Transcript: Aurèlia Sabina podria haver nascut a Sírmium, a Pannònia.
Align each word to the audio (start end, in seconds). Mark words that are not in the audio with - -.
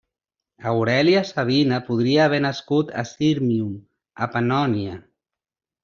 Aurèlia 0.71 1.21
Sabina 1.33 1.79
podria 1.91 2.25
haver 2.25 2.41
nascut 2.47 2.91
a 3.03 3.07
Sírmium, 3.13 3.79
a 4.29 4.33
Pannònia. 4.35 5.03